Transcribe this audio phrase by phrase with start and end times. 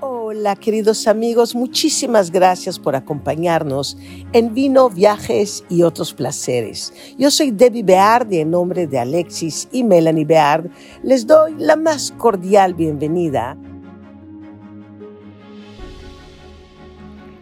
[0.00, 3.98] Hola queridos amigos, muchísimas gracias por acompañarnos
[4.32, 6.94] en Vino, Viajes y otros placeres.
[7.18, 10.70] Yo soy Debbie Beard y en nombre de Alexis y Melanie Beard
[11.02, 13.56] les doy la más cordial bienvenida.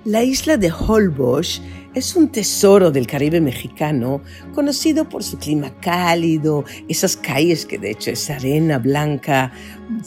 [0.06, 1.60] La isla de Holbox
[1.96, 4.20] es un tesoro del Caribe mexicano,
[4.54, 9.50] conocido por su clima cálido, esas calles que de hecho es arena blanca,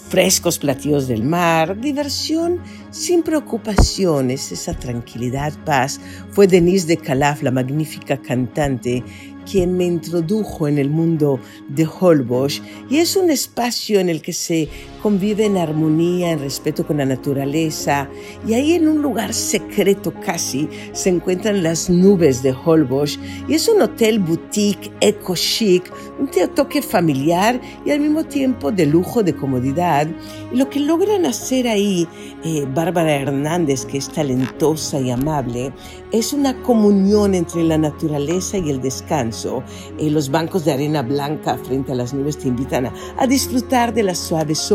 [0.09, 2.59] frescos platillos del mar, diversión
[2.91, 5.99] sin preocupaciones, esa tranquilidad, paz.
[6.29, 9.03] Fue Denise de Calaf, la magnífica cantante,
[9.49, 14.33] quien me introdujo en el mundo de Holbox y es un espacio en el que
[14.33, 14.69] se
[15.01, 18.09] convive en armonía, en respeto con la naturaleza
[18.47, 23.67] y ahí en un lugar secreto casi se encuentran las nubes de Holbox y es
[23.67, 29.35] un hotel boutique eco chic, un toque familiar y al mismo tiempo de lujo, de
[29.35, 30.07] comodidad
[30.51, 32.07] y lo que logran hacer ahí
[32.43, 35.73] eh, Bárbara Hernández, que es talentosa y amable,
[36.11, 39.63] es una comunión entre la naturaleza y el descanso.
[39.97, 43.93] Eh, los bancos de arena blanca frente a las nubes te invitan a, a disfrutar
[43.93, 44.71] de las suaves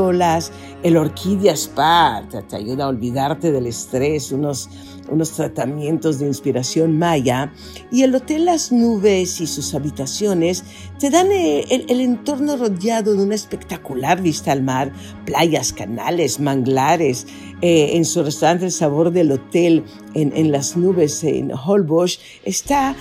[0.82, 4.68] El Orquídea Spa te, ayuda a olvidarte del estrés, unos,
[5.10, 7.52] unos tratamientos de inspiración maya.
[7.90, 10.64] Y el Hotel Las Nubes y sus habitaciones
[10.98, 14.92] te dan eh, el, el entorno rodeado de una espectacular vista al mar,
[15.24, 17.26] playas, canales, manglares.
[17.62, 19.84] Eh, en su restaurante El Sabor del Hotel
[20.14, 22.96] en, en las nubes en Holbox, está,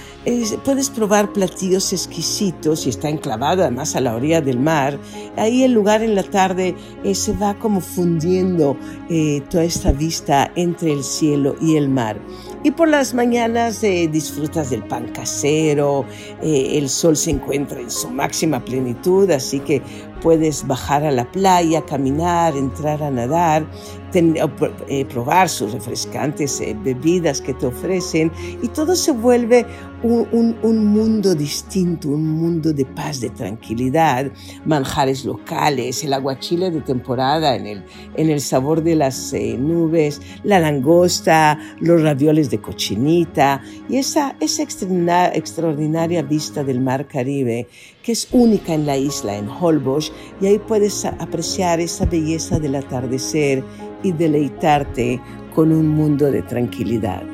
[0.66, 4.97] puedes probar platillos exquisitos y está enclavado además a la orilla del mar.
[5.38, 8.78] Ahí el lugar en la tarde eh, se va como fundiendo
[9.09, 12.20] eh, toda esta vista entre el cielo y el mar.
[12.64, 16.06] Y por las mañanas eh, disfrutas del pan casero,
[16.42, 19.81] eh, el sol se encuentra en su máxima plenitud, así que
[20.22, 23.66] puedes bajar a la playa, caminar, entrar a nadar,
[24.14, 29.65] eh, probar sus refrescantes bebidas que te ofrecen y todo se vuelve
[30.03, 34.31] un, un, mundo distinto, un mundo de paz, de tranquilidad,
[34.65, 37.83] manjares locales, el aguachile de temporada en el,
[38.15, 44.64] en el sabor de las nubes, la langosta, los ravioles de cochinita y esa, esa
[44.64, 47.67] extraordinaria vista del mar Caribe
[48.03, 52.75] que es única en la isla, en Holbox, y ahí puedes apreciar esa belleza del
[52.75, 53.64] atardecer
[54.03, 55.21] y deleitarte
[55.55, 57.33] con un mundo de tranquilidad.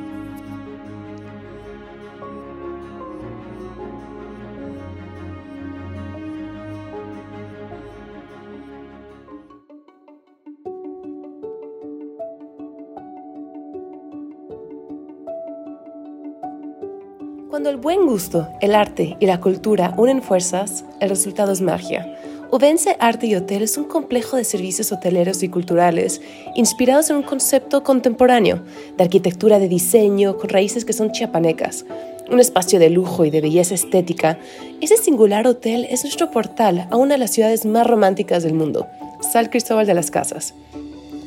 [17.59, 22.17] Cuando el buen gusto, el arte y la cultura unen fuerzas, el resultado es magia.
[22.51, 26.21] Ubense Arte y Hotel es un complejo de servicios hoteleros y culturales
[26.55, 28.63] inspirados en un concepto contemporáneo
[28.95, 31.85] de arquitectura de diseño con raíces que son chiapanecas.
[32.31, 34.39] Un espacio de lujo y de belleza estética,
[34.79, 38.87] ese singular hotel es nuestro portal a una de las ciudades más románticas del mundo,
[39.33, 40.53] San Cristóbal de las Casas.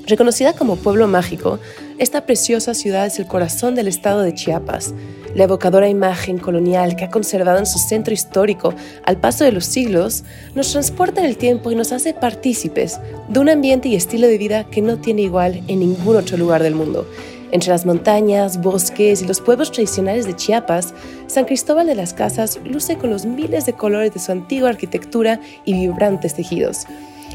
[0.07, 1.61] Reconocida como pueblo mágico,
[1.99, 4.95] esta preciosa ciudad es el corazón del estado de Chiapas,
[5.37, 8.75] la evocadora imagen colonial que ha conservado en su centro histórico
[9.05, 10.25] al paso de los siglos,
[10.57, 12.99] nos transporta en el tiempo y nos hace partícipes
[13.29, 16.65] de un ambiente y estilo de vida que no tiene igual en ningún otro lugar
[16.65, 17.07] del mundo.
[17.53, 20.95] Entre las montañas, bosques y los pueblos tradicionales de Chiapas,
[21.29, 25.39] San Cristóbal de las Casas luce con los miles de colores de su antigua arquitectura
[25.65, 26.87] y vibrantes tejidos.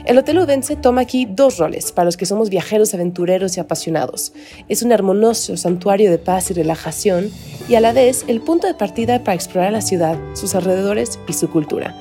[0.07, 4.31] El Hotel Udense toma aquí dos roles para los que somos viajeros, aventureros y apasionados.
[4.69, 7.29] Es un armonioso santuario de paz y relajación
[7.67, 11.33] y a la vez el punto de partida para explorar la ciudad, sus alrededores y
[11.33, 11.93] su cultura.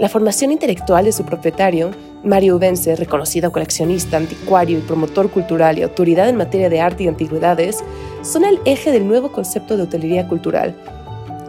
[0.00, 1.92] La formación intelectual de su propietario,
[2.24, 7.08] Mario Ubense, reconocido coleccionista, anticuario y promotor cultural y autoridad en materia de arte y
[7.08, 7.84] antigüedades,
[8.22, 10.74] son el eje del nuevo concepto de hotelería cultural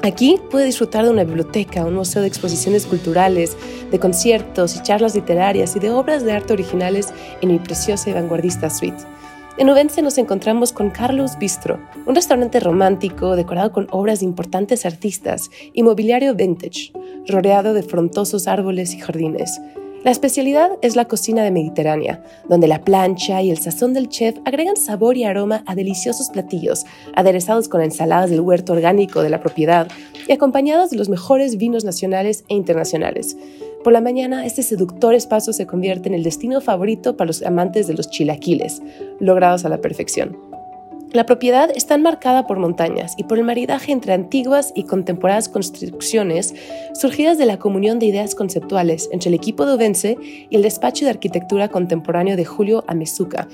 [0.06, 3.56] Aquí puede disfrutar de una biblioteca, un museo de exposiciones culturales,
[3.90, 8.14] de conciertos y charlas literarias y de obras de arte originales en mi preciosa y
[8.14, 9.02] vanguardista suite.
[9.58, 14.86] En Ubense nos encontramos con Carlos Bistro, un restaurante romántico decorado con obras de importantes
[14.86, 16.92] artistas y mobiliario vintage,
[17.26, 19.62] rodeado de frondosos árboles y jardines.
[20.04, 24.36] La especialidad es la cocina de Mediterránea, donde la plancha y el sazón del chef
[24.44, 26.86] agregan sabor y aroma a deliciosos platillos,
[27.16, 29.88] aderezados con ensaladas del huerto orgánico de la propiedad
[30.28, 33.38] y acompañados de los mejores vinos nacionales e internacionales.
[33.82, 37.88] Por la mañana, este seductor espacio se convierte en el destino favorito para los amantes
[37.88, 38.82] de los chilaquiles,
[39.22, 40.53] logrados a la perfección.
[41.14, 46.56] La propiedad está enmarcada por montañas y por el maridaje entre antiguas y contemporáneas construcciones
[46.96, 50.18] surgidas de la comunión de ideas conceptuales entre el equipo de Ovense
[50.50, 53.48] y el despacho de arquitectura contemporáneo de Julio Amezuca.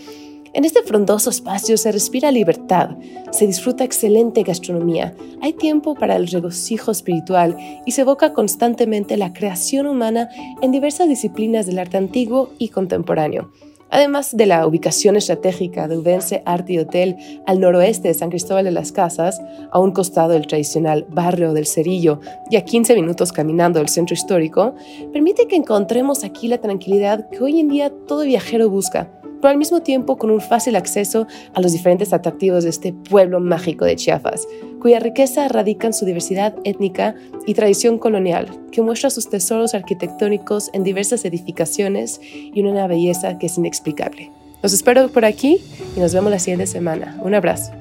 [0.53, 2.91] En este frondoso espacio se respira libertad,
[3.31, 9.33] se disfruta excelente gastronomía, hay tiempo para el regocijo espiritual y se evoca constantemente la
[9.33, 10.29] creación humana
[10.61, 13.51] en diversas disciplinas del arte antiguo y contemporáneo.
[13.91, 18.65] Además de la ubicación estratégica de Ubense Arte y Hotel al noroeste de San Cristóbal
[18.65, 19.41] de las Casas,
[19.71, 22.19] a un costado del tradicional barrio del Cerillo
[22.49, 24.75] y a 15 minutos caminando del centro histórico,
[25.11, 29.09] permite que encontremos aquí la tranquilidad que hoy en día todo viajero busca
[29.41, 33.39] pero al mismo tiempo con un fácil acceso a los diferentes atractivos de este pueblo
[33.39, 34.47] mágico de Chiapas,
[34.81, 37.15] cuya riqueza radica en su diversidad étnica
[37.45, 43.47] y tradición colonial, que muestra sus tesoros arquitectónicos en diversas edificaciones y una belleza que
[43.47, 44.31] es inexplicable.
[44.61, 45.59] Los espero por aquí
[45.95, 47.17] y nos vemos la siguiente semana.
[47.23, 47.71] Un abrazo.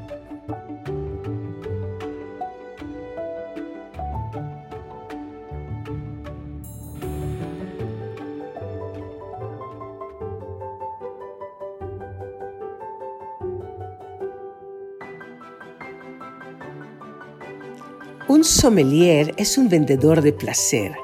[18.28, 20.94] Un sommelier es un vendedor de placer.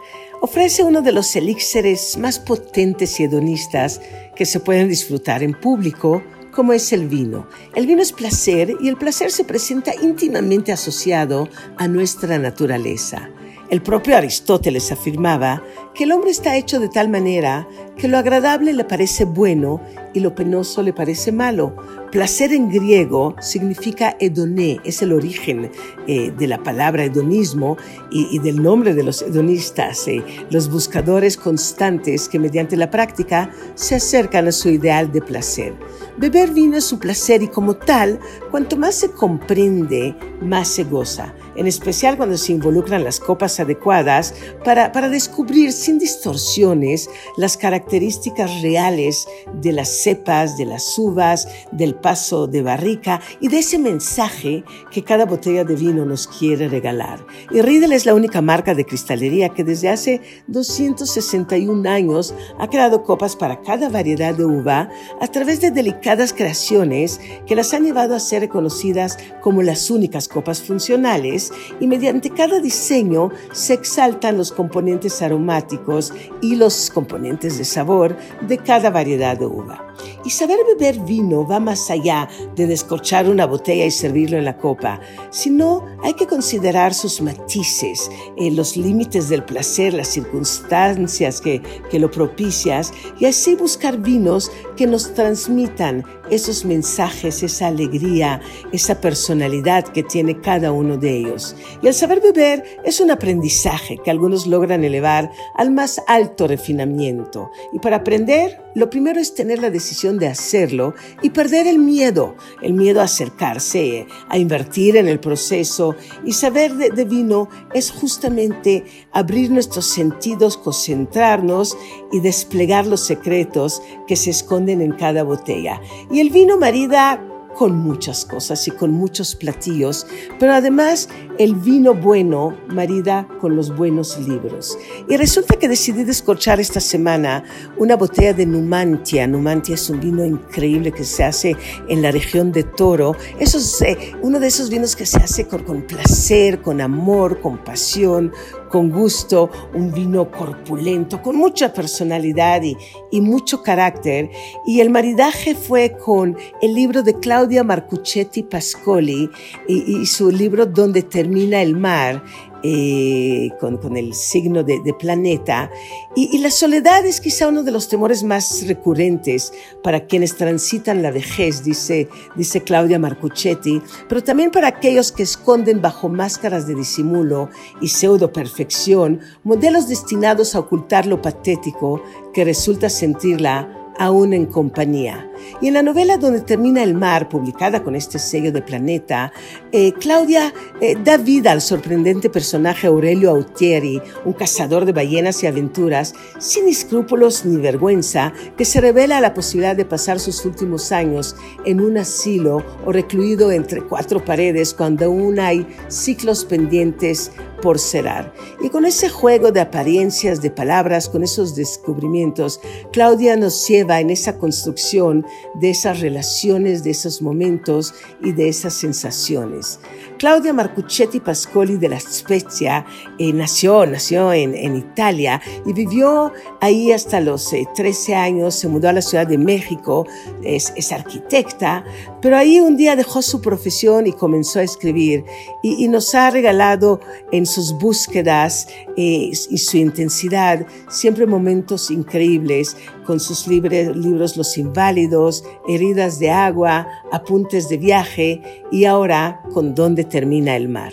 [0.42, 4.02] Ofrece uno de los elixires más potentes y hedonistas
[4.36, 6.22] que se pueden disfrutar en público,
[6.52, 7.48] como es el vino.
[7.74, 11.48] El vino es placer y el placer se presenta íntimamente asociado
[11.78, 13.30] a nuestra naturaleza.
[13.70, 15.62] El propio Aristóteles afirmaba
[15.94, 17.66] que el hombre está hecho de tal manera
[17.96, 19.80] que lo agradable le parece bueno
[20.14, 21.76] y lo penoso le parece malo.
[22.10, 25.70] Placer en griego significa hedoné, es el origen
[26.06, 27.76] eh, de la palabra hedonismo
[28.10, 33.96] y, del nombre de los hedonistas, eh, los buscadores constantes que mediante la práctica se
[33.96, 35.74] acercan a su ideal de placer.
[36.16, 38.20] Beber vino es su placer y como tal,
[38.50, 44.34] cuanto más se comprende, más se goza en especial cuando se involucran las copas adecuadas
[44.64, 51.94] para, para descubrir sin distorsiones las características reales de las cepas, de las uvas, del
[51.94, 57.24] paso de barrica y de ese mensaje que cada botella de vino nos quiere regalar.
[57.50, 63.02] Y Riedel es la única marca de cristalería que desde hace 261 años ha creado
[63.02, 64.90] copas para cada variedad de uva
[65.20, 70.28] a través de delicadas creaciones que las han llevado a ser reconocidas como las únicas
[70.28, 77.64] copas funcionales y mediante cada diseño se exaltan los componentes aromáticos y los componentes de
[77.64, 79.93] sabor de cada variedad de uva.
[80.24, 84.56] Y saber beber vino va más allá de descorchar una botella y servirlo en la
[84.56, 85.00] copa,
[85.30, 91.98] sino hay que considerar sus matices, eh, los límites del placer, las circunstancias que, que
[91.98, 98.40] lo propicias y así buscar vinos que nos transmitan esos mensajes, esa alegría,
[98.72, 101.54] esa personalidad que tiene cada uno de ellos.
[101.82, 107.50] Y el saber beber es un aprendizaje que algunos logran elevar al más alto refinamiento.
[107.72, 109.83] Y para aprender, lo primero es tener la decisión
[110.18, 115.94] de hacerlo y perder el miedo, el miedo a acercarse, a invertir en el proceso.
[116.24, 121.76] Y saber de, vino es justamente abrir nuestros sentidos, concentrarnos
[122.12, 125.80] y desplegar los secretos que se esconden en cada botella.
[126.10, 127.22] Y el vino marida
[127.54, 130.06] con muchas cosas y con muchos platillos,
[130.38, 131.08] pero además
[131.38, 134.76] el vino bueno marida con los buenos libros.
[135.08, 137.44] Y resulta que decidí descorchar esta semana
[137.76, 139.26] una botella de Numantia.
[139.26, 141.56] Numantia es un vino increíble que se hace
[141.88, 143.16] en la región de Toro.
[143.38, 147.40] Eso es eh, uno de esos vinos que se hace con, con placer, con amor,
[147.40, 148.32] con pasión,
[148.74, 154.30] con gusto, un vino corpulento, con mucha personalidad y, mucho carácter.
[154.66, 159.30] Y el maridaje fue con el libro de Claudia Marcuchetti Pascoli
[159.68, 162.24] y su libro Donde termina el mar,
[162.66, 165.70] eh, con, con, el signo de, de planeta.
[166.16, 169.52] Y, y, la soledad es quizá uno de los temores más recurrentes
[169.82, 175.82] para quienes transitan la vejez, dice, dice Claudia Marcuchetti, pero también para aquellos que esconden
[175.82, 177.50] bajo máscaras de disimulo
[177.82, 182.02] y pseudo perfección modelos destinados a ocultar lo patético
[182.32, 185.30] que resulta sentirla aún en compañía.
[185.60, 189.32] Y en la novela donde termina el mar, publicada con este sello de Planeta,
[189.72, 195.46] eh, Claudia eh, da vida al sorprendente personaje Aurelio Autieri, un cazador de ballenas y
[195.46, 201.36] aventuras, sin escrúpulos ni vergüenza, que se revela la posibilidad de pasar sus últimos años
[201.64, 207.30] en un asilo o recluido entre cuatro paredes cuando aún hay ciclos pendientes
[207.62, 208.32] por cerrar.
[208.60, 212.60] Y con ese juego de apariencias, de palabras, con esos descubrimientos,
[212.92, 215.24] Claudia nos lleva en esa construcción
[215.54, 219.80] de esas relaciones, de esos momentos y de esas sensaciones.
[220.18, 222.86] Claudia Marcuccetti Pascoli de la Spezia
[223.18, 226.32] eh, nació, nació en, Italia y vivió
[226.64, 230.06] ahí hasta los 13 eh, años, se mudó a la Ciudad de México,
[230.42, 231.84] es, arquitecta,
[232.22, 235.24] pero ahí un día dejó su profesión y comenzó a escribir
[235.62, 237.00] y, nos ha regalado
[237.32, 238.66] en sus búsquedas
[238.96, 246.88] eh, y su intensidad siempre momentos increíbles con sus libros Los Inválidos, Heridas de Agua,
[247.12, 250.92] Apuntes de Viaje y ahora con Dónde termina el mar.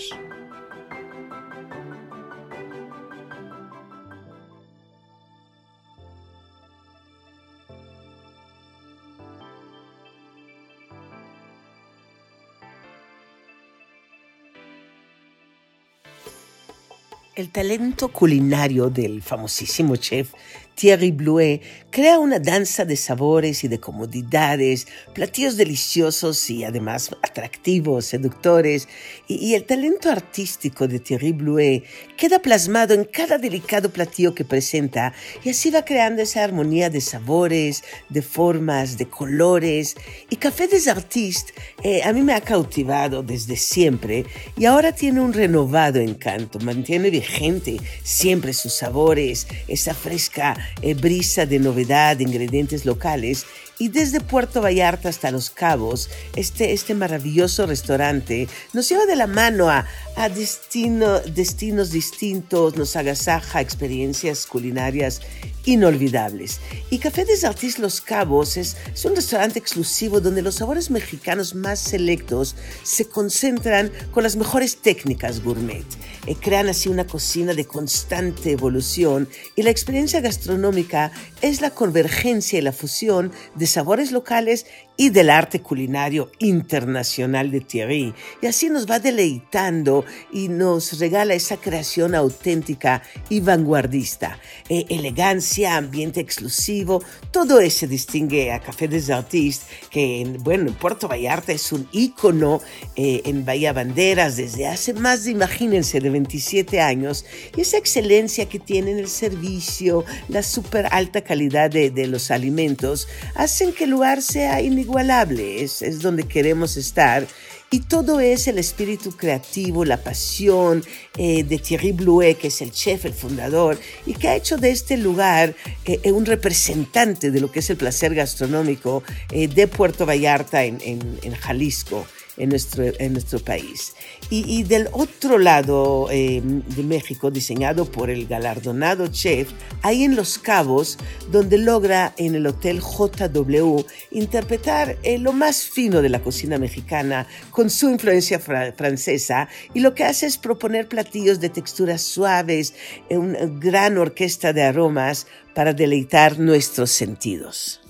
[17.33, 20.33] El talento culinario del famosísimo chef
[20.75, 21.61] Thierry Blouet
[21.91, 28.87] crea una danza de sabores y de comodidades, platillos deliciosos y además atractivos, seductores,
[29.27, 31.83] y, el talento artístico de Thierry Blouet
[32.17, 37.01] queda plasmado en cada delicado platillo que presenta y así va creando esa armonía de
[37.01, 39.95] sabores, de formas, de colores.
[40.29, 44.25] Y Café des Artistes eh, a mí me ha cautivado desde siempre
[44.57, 51.45] y ahora tiene un renovado encanto, mantiene vigente siempre sus sabores, esa fresca eh, brisa
[51.45, 53.45] de novedad, de ingredientes locales.
[53.77, 59.25] Y desde Puerto Vallarta hasta Los Cabos, este, este maravilloso restaurante nos lleva de la
[59.25, 65.21] mano a, a destino, destinos distintos, nos agasaja experiencias culinarias
[65.65, 66.59] inolvidables.
[66.89, 71.55] Y Café des Artistes Los Cabos es, es, un restaurante exclusivo donde los sabores mexicanos
[71.55, 75.85] más selectos se concentran con las mejores técnicas gourmet.
[76.27, 82.59] Eh, crean así una cocina de constante evolución y la experiencia gastronómica es la convergencia
[82.59, 84.65] y la fusión de sabores locales
[85.01, 88.13] y del arte culinario internacional de Thierry.
[88.39, 94.37] Y así nos va deleitando y nos regala esa creación auténtica y vanguardista.
[94.69, 100.75] Eh, elegancia, ambiente exclusivo, todo eso distingue a Café des Artistes, que en, bueno, en
[100.75, 102.61] Puerto Vallarta es un ícono
[102.95, 107.25] eh, en Bahía Banderas desde hace más de, imagínense, de 27 años.
[107.57, 112.29] Y esa excelencia que tiene en el servicio, la súper alta calidad de, de los
[112.29, 117.25] alimentos, hacen que el lugar sea inigualable es, donde queremos estar.
[117.73, 120.83] Y todo es el espíritu creativo, la pasión
[121.17, 124.71] eh, de Thierry Blouet, que es el chef, el fundador, y que ha hecho de
[124.71, 125.55] este lugar
[125.85, 130.79] eh, un representante de lo que es el placer gastronómico eh, de Puerto Vallarta en,
[130.81, 132.05] en Jalisco
[132.37, 133.93] en nuestro, en nuestro país.
[134.29, 140.37] Y, del otro lado eh, de México, diseñado por el galardonado chef, ahí en Los
[140.37, 140.97] Cabos,
[141.31, 147.27] donde logra en el Hotel JW interpretar eh, lo más fino de la cocina mexicana
[147.49, 152.73] con su influencia francesa y lo que hace es proponer platillos de texturas suaves,
[153.09, 157.81] eh, una gran orquesta de aromas para deleitar nuestros sentidos.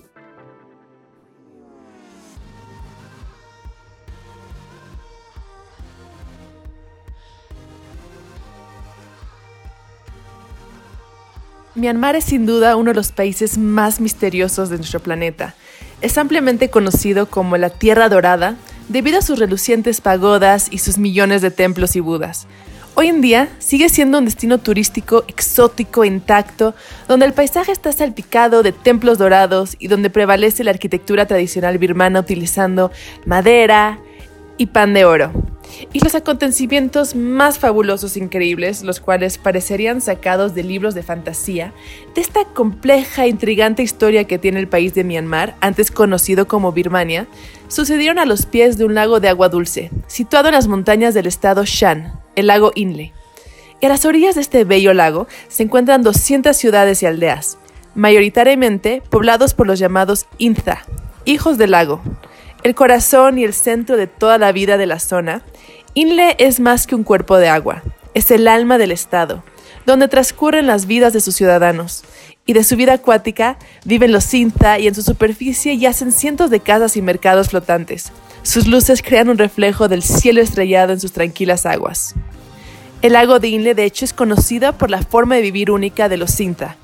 [11.74, 15.54] Myanmar es sin duda uno de los países más misteriosos de nuestro planeta.
[16.02, 18.56] Es ampliamente conocido como la Tierra Dorada
[18.88, 22.46] debido a sus relucientes pagodas y sus millones de templos y budas.
[22.94, 26.74] Hoy en día sigue siendo un destino turístico exótico, intacto,
[27.08, 32.20] donde el paisaje está salpicado de templos dorados y donde prevalece la arquitectura tradicional birmana
[32.20, 32.90] utilizando
[33.24, 33.98] madera
[34.58, 35.32] y pan de oro
[35.92, 41.72] y los acontecimientos más fabulosos e increíbles, los cuales parecerían sacados de libros de fantasía,
[42.14, 46.72] de esta compleja e intrigante historia que tiene el país de Myanmar, antes conocido como
[46.72, 47.26] Birmania,
[47.68, 51.26] sucedieron a los pies de un lago de agua dulce, situado en las montañas del
[51.26, 53.12] estado Shan, el lago Inle.
[53.80, 57.58] En las orillas de este bello lago se encuentran 200 ciudades y aldeas,
[57.94, 60.84] mayoritariamente poblados por los llamados Intha,
[61.24, 62.00] hijos del lago,
[62.62, 65.42] el corazón y el centro de toda la vida de la zona,
[65.94, 67.82] Inle es más que un cuerpo de agua,
[68.14, 69.42] es el alma del Estado,
[69.84, 72.04] donde transcurren las vidas de sus ciudadanos.
[72.44, 76.60] Y de su vida acuática viven los Cinta y en su superficie yacen cientos de
[76.60, 78.10] casas y mercados flotantes.
[78.42, 82.14] Sus luces crean un reflejo del cielo estrellado en sus tranquilas aguas.
[83.00, 86.16] El lago de Inle de hecho es conocida por la forma de vivir única de
[86.16, 86.76] los Cinta.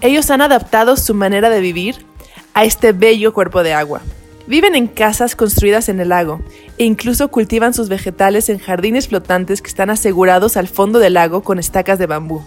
[0.00, 2.04] Ellos han adaptado su manera de vivir
[2.52, 4.02] a este bello cuerpo de agua.
[4.46, 6.42] Viven en casas construidas en el lago
[6.76, 11.42] e incluso cultivan sus vegetales en jardines flotantes que están asegurados al fondo del lago
[11.42, 12.42] con estacas de bambú.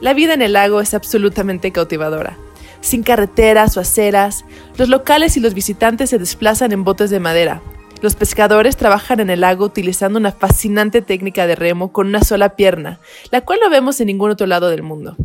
[0.00, 2.36] La vida en el lago es absolutamente cautivadora.
[2.82, 4.44] sin carreteras o aceras.
[4.76, 7.62] Los locales y los visitantes se desplazan en botes de madera.
[8.00, 12.56] Los pescadores trabajan en el lago utilizando una fascinante técnica de remo con una sola
[12.56, 12.98] pierna,
[13.30, 15.16] la cual no vemos en ningún otro lado del mundo.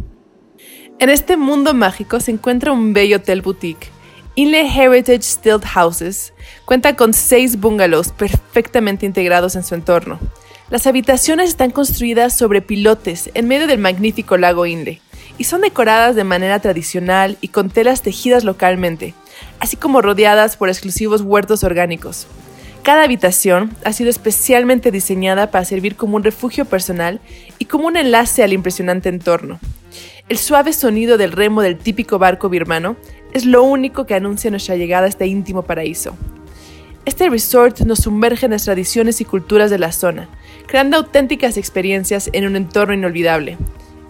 [0.99, 3.89] En este mundo mágico se encuentra un bello hotel boutique.
[4.37, 6.31] Inle Heritage Stilt Houses
[6.65, 10.19] cuenta con seis bungalows perfectamente integrados en su entorno.
[10.69, 15.01] Las habitaciones están construidas sobre pilotes en medio del magnífico lago Inle
[15.39, 19.15] y son decoradas de manera tradicional y con telas tejidas localmente,
[19.59, 22.27] así como rodeadas por exclusivos huertos orgánicos.
[22.83, 27.21] Cada habitación ha sido especialmente diseñada para servir como un refugio personal
[27.57, 29.59] y como un enlace al impresionante entorno.
[30.29, 32.97] El suave sonido del remo del típico barco birmano
[33.31, 36.17] es lo único que anuncia nuestra llegada a este íntimo paraíso.
[37.05, 40.27] Este resort nos sumerge en las tradiciones y culturas de la zona,
[40.67, 43.57] creando auténticas experiencias en un entorno inolvidable.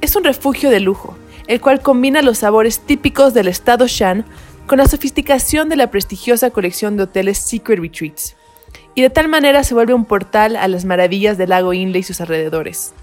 [0.01, 4.25] Es un refugio de lujo, el cual combina los sabores típicos del estado Shan
[4.65, 8.35] con la sofisticación de la prestigiosa colección de hoteles Secret Retreats
[8.95, 12.03] y de tal manera se vuelve un portal a las maravillas del lago Inle y
[12.03, 12.95] sus alrededores.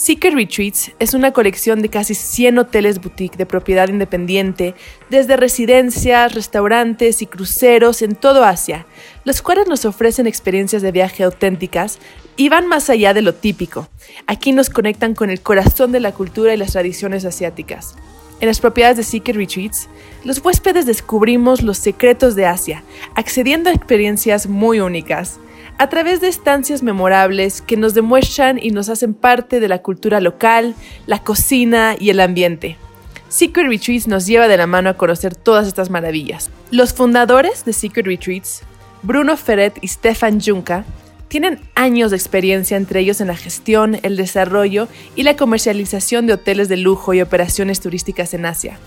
[0.00, 4.74] Secret Retreats es una colección de casi 100 hoteles boutique de propiedad independiente,
[5.10, 8.86] desde residencias, restaurantes y cruceros en todo Asia,
[9.24, 11.98] los cuales nos ofrecen experiencias de viaje auténticas
[12.38, 13.90] y van más allá de lo típico.
[14.26, 17.94] Aquí nos conectan con el corazón de la cultura y las tradiciones asiáticas.
[18.40, 19.90] En las propiedades de Secret Retreats,
[20.24, 22.84] los huéspedes descubrimos los secretos de Asia,
[23.16, 25.38] accediendo a experiencias muy únicas,
[25.78, 30.20] a través de estancias memorables que nos demuestran y nos hacen parte de la cultura
[30.20, 30.74] local,
[31.06, 32.76] la cocina y el ambiente.
[33.28, 36.50] Secret Retreats nos lleva de la mano a conocer todas estas maravillas.
[36.70, 38.62] Los fundadores de Secret Retreats,
[39.02, 40.84] Bruno Ferret y Stefan Junca,
[41.28, 46.32] tienen años de experiencia entre ellos en la gestión, el desarrollo y la comercialización de
[46.32, 48.78] hoteles de lujo y operaciones turísticas en Asia.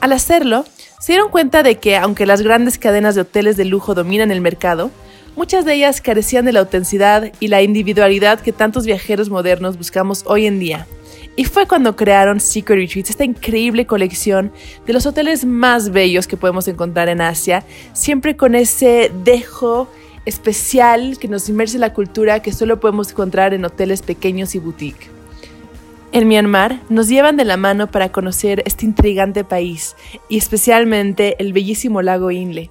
[0.00, 0.64] Al hacerlo,
[0.98, 4.40] se dieron cuenta de que, aunque las grandes cadenas de hoteles de lujo dominan el
[4.40, 4.90] mercado,
[5.36, 10.24] muchas de ellas carecían de la autenticidad y la individualidad que tantos viajeros modernos buscamos
[10.26, 10.86] hoy en día.
[11.34, 14.52] Y fue cuando crearon Secret Retreats, esta increíble colección
[14.86, 19.88] de los hoteles más bellos que podemos encontrar en Asia, siempre con ese dejo
[20.26, 24.58] especial que nos inmerse en la cultura que solo podemos encontrar en hoteles pequeños y
[24.58, 25.10] boutique.
[26.12, 29.96] En Myanmar nos llevan de la mano para conocer este intrigante país
[30.28, 32.70] y especialmente el bellísimo lago Inle.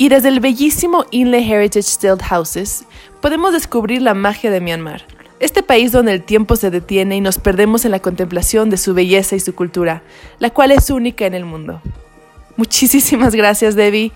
[0.00, 2.84] Y desde el bellísimo Inle Heritage Stilt Houses
[3.20, 5.04] podemos descubrir la magia de Myanmar,
[5.40, 8.94] este país donde el tiempo se detiene y nos perdemos en la contemplación de su
[8.94, 10.04] belleza y su cultura,
[10.38, 11.82] la cual es única en el mundo.
[12.56, 14.12] Muchísimas gracias Debbie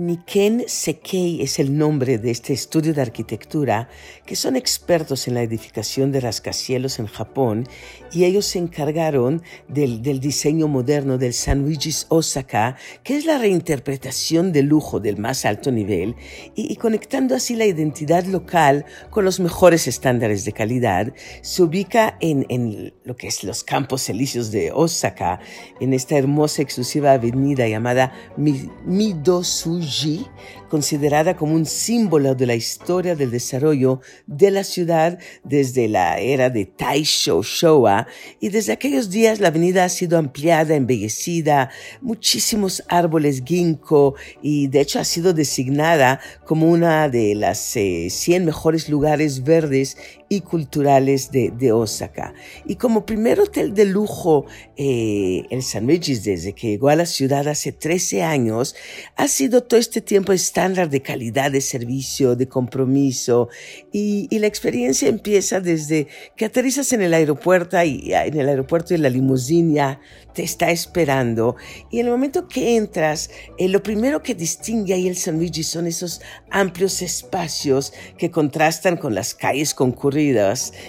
[0.00, 3.90] Niken Sekei es el nombre de este estudio de arquitectura
[4.24, 7.68] que son expertos en la edificación de rascacielos en Japón
[8.10, 14.52] y ellos se encargaron del, diseño moderno del San Luigi's Osaka, que es la reinterpretación
[14.52, 16.16] de lujo del más alto nivel
[16.54, 22.46] y, conectando así la identidad local con los mejores estándares de calidad, se ubica en,
[22.48, 25.40] en lo que es los campos elíseos de Osaka,
[25.78, 29.89] en esta hermosa exclusiva avenida llamada Midosuji
[30.68, 36.48] considerada como un símbolo de la historia del desarrollo de la ciudad desde la era
[36.48, 38.06] de Taisho Showa
[38.38, 44.80] y desde aquellos días la avenida ha sido ampliada, embellecida, muchísimos árboles ginkgo y de
[44.80, 49.96] hecho ha sido designada como una de las 100 eh, mejores lugares verdes
[50.32, 52.34] y culturales de, Osaka.
[52.64, 57.04] Y como primer hotel de lujo, eh, el San Regis, desde que llegó a la
[57.04, 58.76] ciudad hace 13 años,
[59.16, 63.48] ha sido todo este tiempo estándar de calidad de servicio, de compromiso.
[63.92, 68.98] Y, la experiencia empieza desde que aterrizas en el aeropuerto y en el aeropuerto y
[68.98, 70.00] la limusina
[70.32, 71.56] te está esperando.
[71.90, 75.64] Y en el momento que entras, eh, lo primero que distingue ahí el San Luigi
[75.64, 79.74] son esos amplios espacios que contrastan con las calles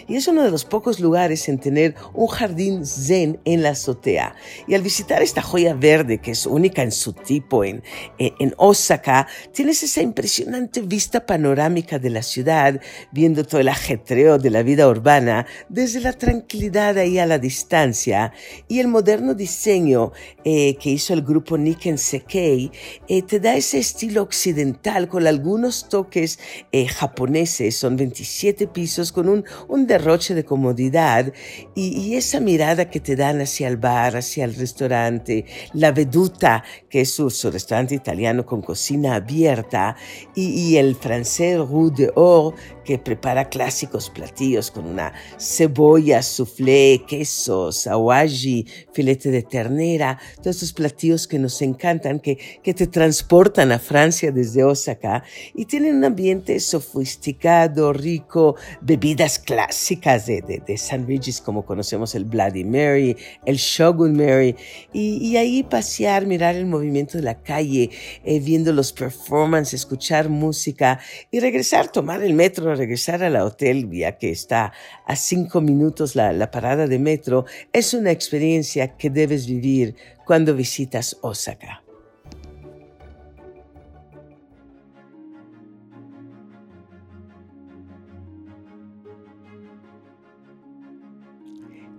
[0.08, 4.36] Y es uno de los pocos lugares en tener un jardín zen en la azotea.
[4.68, 7.84] Y al visitar esta joya verde, que es única en su tipo en,
[8.18, 12.80] en Osaka, tienes esa impresionante vista panorámica de la ciudad,
[13.12, 18.34] viendo todo el ajetreo de la vida urbana desde la tranquilidad ahí a la distancia.
[18.68, 20.12] Y el moderno diseño
[20.44, 22.72] eh, que hizo el grupo Niken Sekei
[23.08, 26.40] eh, te da ese estilo occidental con algunos toques
[26.72, 27.78] eh, japoneses.
[27.78, 31.32] Son 27 pisos con un, un derroche de comodidad
[31.76, 37.02] y, esa mirada que te dan hacia el bar, hacia el restaurante, la Veduta, que
[37.02, 39.96] es su, restaurante italiano con cocina abierta,
[40.36, 42.54] y, y el francés Rue de Or,
[42.92, 50.74] que prepara clásicos platillos con una cebolla, soufflé, quesos, awaji, filete de ternera, todos esos
[50.74, 55.24] platillos que nos encantan, que, que te transportan a Francia desde Osaka
[55.56, 62.14] y tienen un ambiente sofisticado, rico, bebidas clásicas de, de, de San Regis como conocemos
[62.14, 64.58] el Bloody Mary, el Shogun Mary
[64.92, 67.90] y, y ahí pasear, mirar el movimiento de la calle,
[68.26, 71.00] eh, viendo los performances, escuchar música
[71.32, 74.74] y regresar, tomar el metro, regresar a la hotel, ya que está
[75.06, 81.18] a cinco minutos la parada de metro, es una experiencia que debes vivir cuando visitas
[81.22, 81.84] Osaka.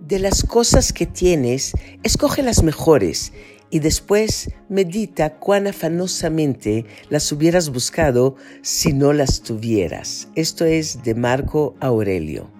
[0.01, 1.71] De las cosas que tienes,
[2.03, 3.31] escoge las mejores
[3.73, 10.27] y después medita cuán afanosamente las hubieras buscado si no las tuvieras.
[10.35, 12.51] Esto es de Marco Aurelio.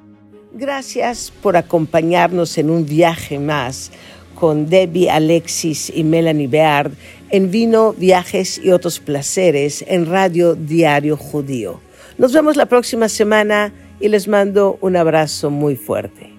[0.53, 3.91] Gracias por acompañarnos en un viaje más
[4.33, 6.93] con Debbie Alexis y Melanie Beard
[7.29, 11.79] en Vino, Viajes y otros placeres en Radio Diario Judío.
[12.17, 16.32] Nos vemos la próxima semana y les mando un abrazo muy fuerte.